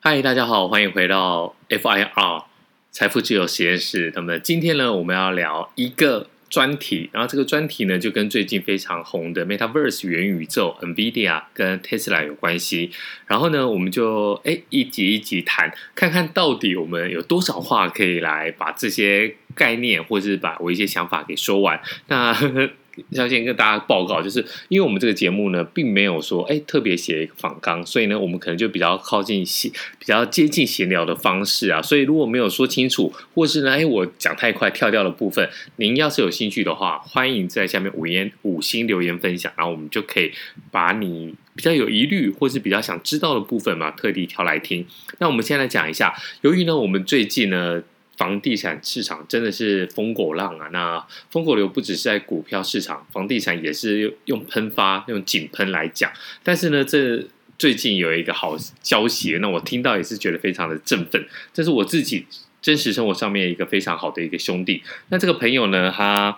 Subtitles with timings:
[0.00, 2.44] 嗨，大家好，欢迎回到 FIR
[2.92, 4.12] 财富自由实验室。
[4.14, 12.92] 那么今天呢，我们要聊一个专题，然后这个专题呢，就跟最近非常红的 Metaverse 元宇宙、NVIDIA 跟 Tesla 有关系。
[13.26, 21.82] 然后呢，我们就哎一集一集谈，看看到底我们有多少话可以来把这些概念，或者是把我一些想法给说完。
[22.06, 22.70] 那呵呵。
[23.10, 31.80] 要先跟大家报告，就是因为我们这个节目呢，并没有说哎特别写一个访纲，所以呢，我们可能就比较靠近闲，比较接近闲聊的方式啊。
[31.82, 40.32] 所以如果没有说清楚，或是呢，哎我讲太快跳掉的部分，您要是有兴趣的话，欢迎在下面五言五星留言分享，然后我们就可以
[40.70, 44.86] 把你比较有疑虑或是比较想知道的部分嘛，特地挑来听。
[45.18, 47.82] 那我们先来讲一下，由于呢，我们最近呢。
[48.18, 50.68] 房地产市场真的是疯狗浪啊！
[50.72, 56.10] 那疯狗流不只是在股票市场，房地产也是用喷发、用井喷来讲。
[56.42, 57.24] 但是呢，这
[57.56, 61.24] 最近有一个好消息，那我听到也是觉得非常的振奋。
[61.52, 62.26] 这是我自己
[62.60, 64.82] 真实生活上面一个非常好的一个兄弟。
[65.10, 66.36] 那这个朋友呢，他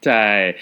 [0.00, 0.56] 在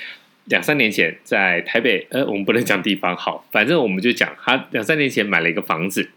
[0.45, 6.11] 两三年前在台北，呃，我们不能讲地方好，反正我们就讲他两三年前买了一个房子。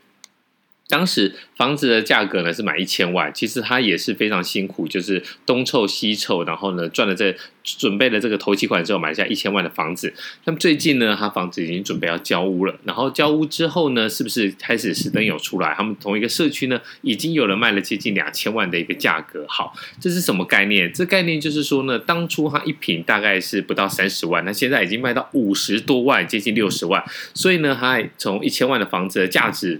[0.92, 10.14] 当时房子的价格呢是买一千万，其实他也是非常辛苦，就是东凑西凑，然后呢赚了这准备了这个头期款之后买下一千万的房子。
[10.44, 15.74] 那么最近呢，他房子已经准备要交屋了，然后交屋之后呢，是不是开始是灯有出来？
[15.74, 19.46] 他们同一个社区呢，已经有人卖了接近两千万的一个价格。
[19.48, 20.92] 好，这是什么概念？
[20.92, 27.02] 这概念就是说呢，当初他一平大概是不到三十万，那现在已经卖到五十多万，接近六十万。
[27.34, 29.80] 所以呢，他从一千万的房子的价值。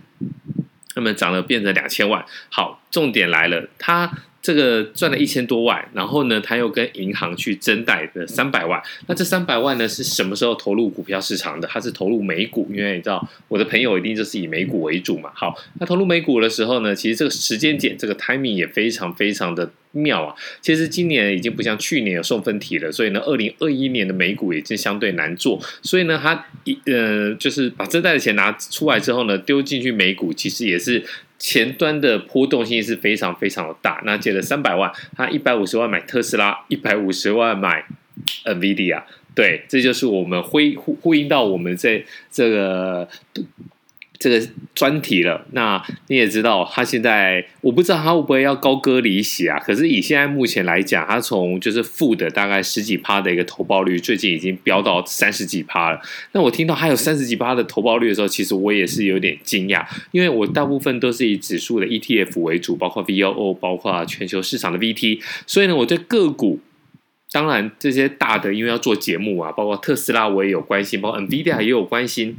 [0.96, 4.12] 那么涨了变成两千万，好，重点来了，他
[4.42, 11.68] 这个赚了一千多万，然后呢，他又跟银行去增贷的三百万，那这三百万呢是什么时候投入股票市场的？
[11.68, 15.32] 他是投入美股，因为你知道我的朋友一定就是以美股为主嘛。
[15.34, 19.72] 好，那投入美股的时候呢，其实这个时间点，这个 timing 也非常非常的。
[19.92, 20.36] 妙啊！
[20.62, 25.60] 其实今年已经不像去年有送分题了，所以呢，二零二一年的美股已经相对难做。
[25.82, 31.04] 所以呢，他一呃，就是把这袋的钱拿出来之后呢，丢进去美股，其实也是
[31.38, 34.02] 前端的波动性是非常非常的大。
[34.06, 37.86] 那借了三百万，他一百五十万买特斯拉，一百五十万买
[38.46, 39.04] NVIDIA。
[39.34, 43.08] 对，这就是我们呼呼呼应到我们在这个。
[44.22, 44.40] 这个
[44.76, 49.58] 专题了，那你也知道，他现在我不知道他会不会要高歌离席啊？
[49.58, 56.00] 可是以现在目前来讲，他从就是负的大概十几趴的一个投报率，最近已经飙到三十几趴了。
[56.34, 66.60] 那我听到还有三十几趴的投报率的时候，其实我也是有点惊讶，因为我大部分都是以指数的 ETF 为主，包括 VOO，包括全球市场的 VT，所以呢，我对个股，
[67.32, 72.38] 当然这些大的，因为要做节目啊，包括特斯拉我也有关心，包括 NVIDIA 也有关心。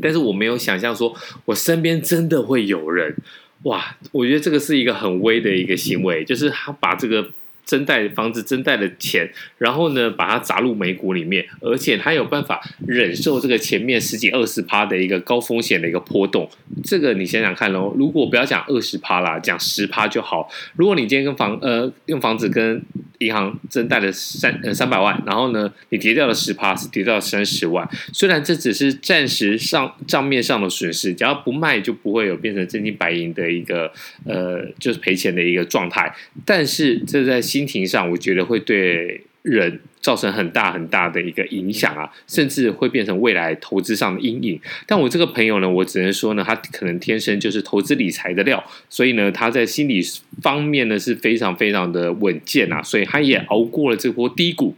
[0.00, 1.14] 但是我没有想象说，
[1.44, 3.16] 我身边真的会有人，
[3.62, 3.96] 哇！
[4.12, 7.28] 我觉得这个是一个很微的一个行为，就是他把这个。
[7.66, 9.28] 增贷房子增贷的钱，
[9.58, 16.48] 然后呢，把它砸入美股里面，而且他有办法忍受这个前面十几二十趴的一个高风险的一个波动。
[16.84, 20.48] 这个你想想看喽，如果不要讲二十趴啦，讲十趴就好。
[20.76, 22.80] 如果你今天跟房呃用房子跟
[23.18, 27.88] 银行增贷了三呃三百万，然后呢，你跌掉了十趴，是跌掉了三十万。
[28.12, 33.90] 虽然这只是暂时上账面上的损失，只要不卖就不会有变成真金白银的一个
[34.24, 36.14] 呃就是赔钱的一个状态。
[36.44, 44.60] 但是这在心情上，我觉得会对人造成很大很大的一个影响啊，甚至会变成未来投资上的阴影。
[44.86, 50.02] 但我这个朋友呢，我只能说呢，他可能天生就是投资理财的料，所以呢，他在心理
[50.42, 54.76] 方面呢是非常非常的稳健啊，所以他也熬过了这波低谷。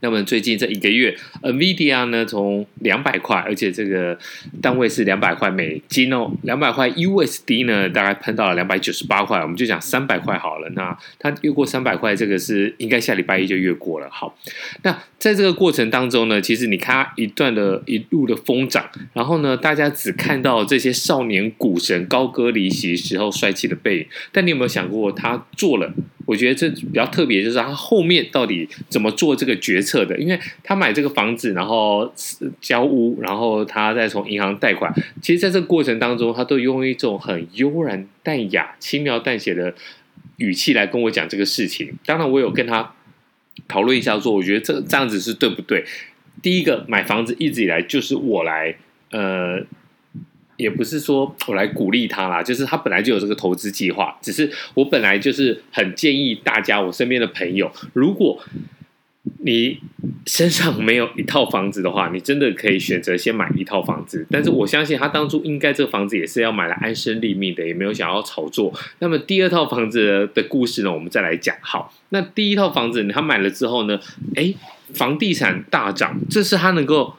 [0.00, 4.16] 那么最近这一个月，NVIDIA 呢从两百块，而且这个
[4.60, 10.68] 单位是两百块美金哦，两百块 USD 呢大概喷到了两百九十八块，我们就讲三百块好了。
[10.70, 14.08] 那它越过三百块，这个是应该下礼拜一就越过了。
[14.10, 14.36] 好，
[14.82, 25.92] 那在这个过程当中呢，其实你看一段的一路的疯涨，然后呢，大家只看到这些少年股神高歌离席时候帅气的背影，但你有没有想过他做了？
[26.26, 30.18] 我觉得这比较特别，就是他后面到底怎么做这个决策的？
[30.18, 32.12] 因为他买这个房子，然后
[32.60, 34.92] 交屋，然后他再从银行贷款。
[35.22, 39.72] 其实，在这个过程当中，他都用一种很悠然淡雅、轻描淡写的
[40.36, 41.94] 语气来跟我讲这个事情。
[42.04, 42.92] 当然，我有跟他
[43.68, 45.84] 讨论一下，说我觉得这这样子是对不对？
[46.42, 48.76] 第一个，买房子一直以来就是我来，
[49.10, 49.64] 呃。
[50.56, 58.42] 也不是说我来鼓励他啦，就是他本来就有这个投资计划，只是我本来就是很建议大家，我身边的朋友，如果
[59.40, 59.78] 你
[60.26, 64.24] 身上没有一套房子的话，你真的可以选择先买一套房子。
[64.30, 68.72] 但是我相信他当初应该这个房子也是要买来安身立命的，也没有想要炒作。
[69.00, 71.54] 那么第二套房子的故事呢，我们再来讲。
[71.60, 74.00] 好，那第一套房子他买了之后呢，
[74.36, 74.56] 诶，
[74.94, 77.14] 房地产大涨，这是他能够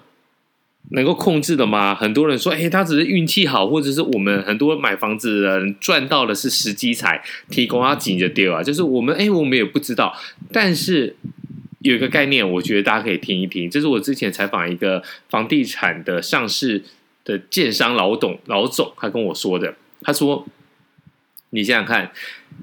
[0.92, 1.94] 能够控制的吗？
[1.94, 10.16] 很多人说，诶，他只是运气好，或者是我们很多买房子的人赚到的是时机财，提供他紧着丢啊，就是我们诶，我们也不知道，
[10.52, 11.16] 但是。
[11.82, 13.70] 有一个概念，我觉得大家可以听一听。
[13.70, 16.84] 这是我之前采访一个房地产的上市
[17.24, 19.76] 的建商老董老总，他跟我说的。
[20.02, 20.46] 他说
[21.52, 22.12] ：“你想想看，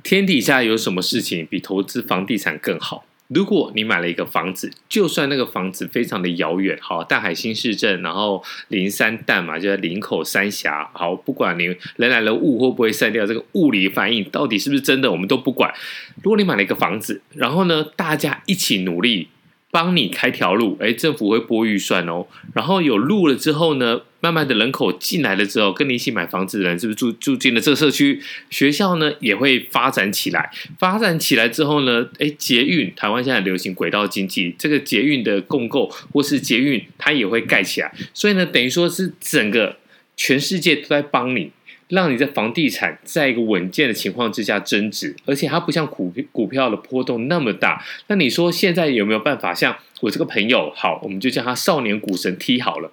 [0.02, 11.64] 天底下有什么事情比投资房地产更好？”如果你买了一个房子，就算那个房子非常的遥远，好，大海新市镇，然后林三淡嘛，就在林口三峡，好，不管你
[11.96, 15.74] 人来了雾会不会散掉，这个物理反应到底是不是真的，我们都不管。
[16.22, 19.28] 如果你买了一个房子，然后呢，大家一起努力。
[19.70, 22.26] 帮你开条路，哎，政府会拨预算哦。
[22.54, 28.18] 然后有路了之后呢，慢慢的人口进来了之后，跟你一起买房子的人是不是住住进了这个社区？
[28.48, 30.50] 学校呢也会发展起来。
[30.78, 37.92] 发展起来之后呢，哎，捷运，台湾现在流行轨道经济，这个捷运的共构或是捷运，它也会盖起来。
[38.14, 39.76] 所以呢，等于说是整个
[40.16, 41.50] 全世界都在帮你。
[41.88, 47.84] 让你在房地产在一个稳健的情况之下增值，而且它不像股股票的波动那么大。
[48.06, 52.90] 那你说现在有没有办法像我这个朋友，好，我们就叫他少年股神 T 好了，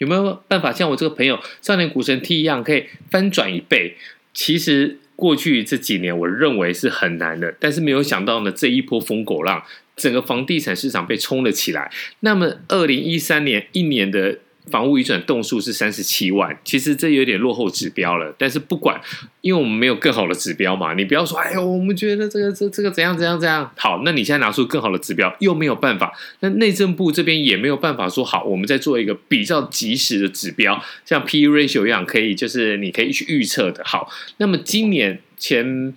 [0.00, 3.96] 有没有办法像我这个朋友少年股神 T 一样可以翻转一倍？
[4.34, 9.62] 其实过去这几年我认为是很难的，但是没有想到呢，这一波疯狗浪，
[9.96, 11.90] 整个房地产市场被冲了起来。
[12.20, 14.38] 那么二零一三年一年的。
[14.70, 18.34] 房屋移转栋数是三十七万，其实这有点落后指标了。
[18.38, 19.00] 但是不管，
[19.40, 23.70] 因为我们没有更好的指标嘛，你不要说，哎呦，我们觉得这个这这个怎样怎样怎样。
[23.76, 26.12] 好，那你现在拿出更好的指标，又没有办法。
[26.40, 33.82] 那内政部这边也没有办法说好，我们再做一个比较及时的指标，像 P/E ratio 一样，可以就是你可以去预测的。
[33.84, 35.94] 好，那么今年前。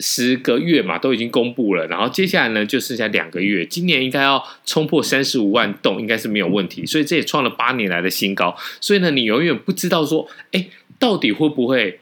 [0.00, 3.64] 十个月嘛，都已经公布了，然后接下来呢，就剩下两个月。
[3.64, 6.84] 今年应该要冲破三十五万栋，应该是没有问题。
[6.84, 8.56] 所以这也创了八年来的新高。
[8.80, 10.66] 所以呢，你永远不知道说，哎，
[10.98, 12.00] 到底会不会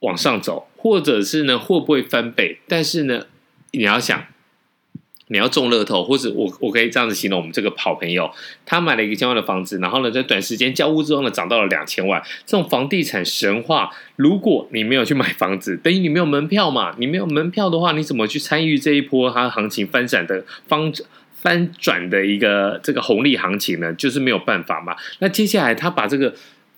[0.00, 2.58] 往上走，或者是呢，会不会翻倍？
[2.66, 3.26] 但是呢，
[3.72, 4.26] 你要想。
[5.28, 8.30] 你要中乐透，或者我我可以这样子形容我们这个好朋友，
[8.66, 12.22] 他买了一个千万的房子，然后呢，在短时间交屋之后呢，涨到了两千万。
[12.44, 16.94] 这种房地产神话，如果你没有去买房子，等于你没有门票嘛？
[16.98, 20.92] 你没有门票的话，你怎么去参与这一波它行情翻转的方
[21.32, 23.92] 翻转的一个这个红利行情呢？
[23.94, 24.94] 就是没有办法嘛。
[25.20, 26.34] 那接下来他把这个。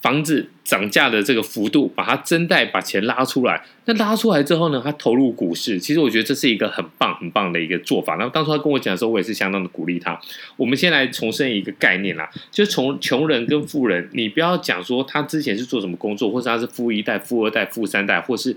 [0.06, 3.60] 房子涨价的这个幅度，把它增贷，把钱拉出来。
[3.86, 5.80] 那拉出来之后呢，他投入股市。
[5.80, 8.14] 其实我觉得这是一个很棒、很棒的一个做法。
[8.14, 10.16] 那当初他跟我讲的时候，我也是相当的鼓励他。
[10.56, 18.56] 我们先来重申一个概念啦，就是从穷人跟富人，你不要讲说他之前是做什么工作，或者他是富一代、富二代、富三代，或是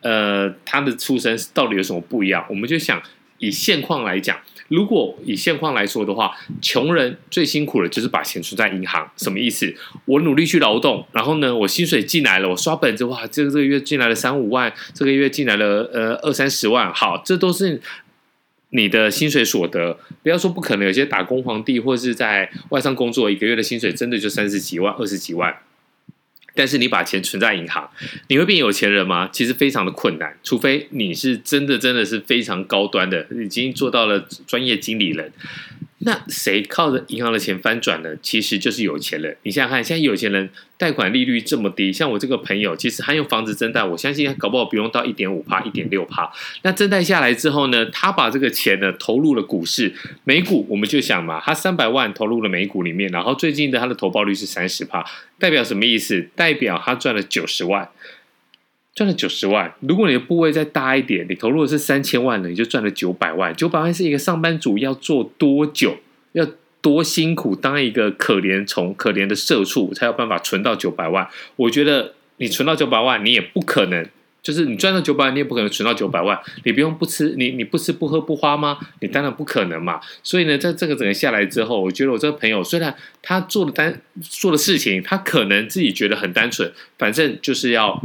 [0.00, 2.42] 呃他的出身到底有什么不一样？
[2.48, 3.02] 我们就想
[3.38, 4.38] 以现况来讲。
[4.68, 9.08] 如果以现况来说的话，穷人最辛苦的就是把钱存在银行。
[9.16, 9.72] 什么意思？
[10.06, 17.80] 我努力去劳动，然后呢，我薪水进来了，我刷本子，哇，这个这个月进来了三五万，这个月进来了呃二三十万，好，这都是
[18.70, 20.00] 你的薪水所得。
[20.24, 25.56] 不要说不可能，有些打工皇帝或是在外商工作，一个月的薪水真的就三十几万、二十几万。
[26.56, 27.88] 但是你把钱存在银行，
[28.28, 29.28] 你会变有钱人吗？
[29.30, 35.30] 其实非常的困难，除非你是真的真的是非常高端的，已经做到了专业经理人。
[36.00, 38.14] 那谁靠着银行的钱翻转呢？
[38.20, 39.34] 其实就是有钱人。
[39.44, 46.30] 你想想看，现在有钱人贷款利率这么低，像我这个朋友，其实他用房子增贷，我相信搞不好不用到一点五趴、一点六趴。
[46.62, 50.66] 那增贷下来之后呢，他把这个钱呢投入了股市、美股。
[50.68, 55.02] 我们就想嘛，他三百万投入了美股里面，然后最近的他的投报率是三十趴，
[55.38, 56.28] 代表什么意思？
[56.36, 57.88] 代表他赚了九十万。
[58.96, 63.54] 赚了九十万，如果你的部位再大一点，你投入的是三千万呢，你就赚了九百万。
[63.54, 65.98] 九百万是一个上班族要做多久，
[66.32, 66.48] 要
[66.80, 71.28] 多辛苦，当一个可怜虫、可怜的社畜，才有办法存到九百万。
[71.56, 74.08] 我觉得你存到九百万，你也不可能，
[74.42, 76.40] 就是你赚到九百万，你也不可能存到九百万。
[76.64, 78.78] 你不用不吃，你你不吃不喝不花吗？
[79.02, 80.00] 你当然不可能嘛。
[80.22, 88.02] 所以呢，在这个整个下来之后，我觉得我这个朋友虽然他做的单做的事情，他可能自己觉得很单纯，反正就是要。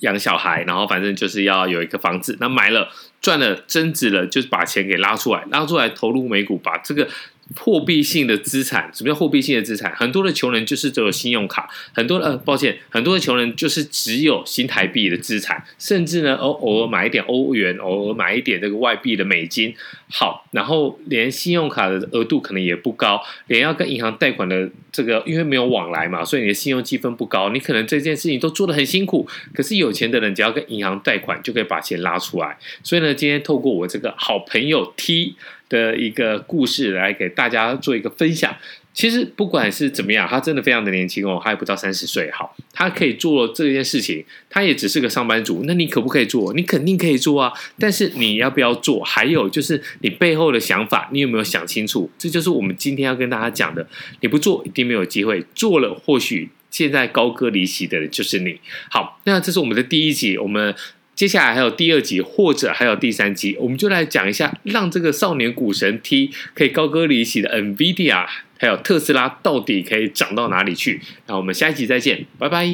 [0.00, 2.88] 养小孩，然后反正就是要有一个房子，那买了
[3.20, 7.08] 赚了增值了，就是把钱给拉出来，拉出来投入美股，把这个
[7.54, 9.94] 货币性的资产，什么叫货币性的资产？
[9.94, 19.74] 很多的穷人就是只有信用卡，很多呃，抱歉，很多的穷人就是只有新台币的资产，甚至呢，偶偶尔买一点欧元，偶尔买一点这个外币的美金。
[20.08, 29.28] 好，然后连信用卡的额度可能也不高，连要跟银行贷款的这个，因为没有往来嘛，所以你的信用积分不高，你可能这件事情都做得很辛苦。
[29.54, 32.56] 可是有钱的人只要跟银行贷款，就可以把钱拉出来。
[32.82, 35.36] 所以呢，今天透过我这个好朋友 T。
[35.68, 38.56] 的一个故事来给大家做一个分享。
[38.92, 42.30] 其实不管是怎么样，他真的非常的年轻哦，他也不到三十岁。
[42.30, 45.64] 好，他可以做这件事情，他也只是个上班族。
[45.66, 46.54] 那你可不可以做？
[46.54, 47.52] 你肯定可以做啊。
[47.78, 49.04] 但是你要不要做？
[49.04, 52.10] 还有就是你背后的想法，你有没有想清楚？
[52.16, 53.86] 这就是我们今天要跟大家讲的。
[54.22, 58.58] 你不做，一定没有机会；做了，或许现在高歌离席的就是你。
[58.90, 60.74] 好，那这是我们的第一集，我们。
[61.16, 68.26] 接下来还有第二集，或者还有第三集，我们就来讲一下，让这个少年股神 T 可以高歌离席的 NVIDIA，
[68.58, 71.00] 还有特斯拉到底可以涨到哪里去？
[71.26, 72.66] 那我们下一集再见，拜拜。